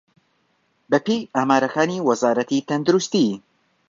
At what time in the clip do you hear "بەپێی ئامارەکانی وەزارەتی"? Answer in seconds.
0.91-2.65